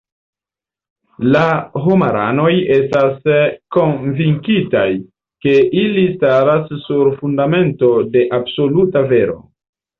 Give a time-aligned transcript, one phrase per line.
[1.35, 1.41] La
[1.83, 3.29] homaranoj estas
[3.77, 4.87] konvinkitaj,
[5.47, 9.41] ke ili staras sur fundamento de absoluta vero.